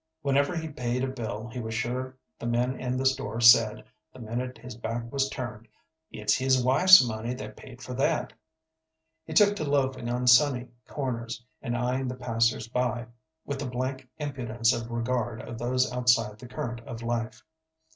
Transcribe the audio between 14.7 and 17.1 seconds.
of regard of those outside the current of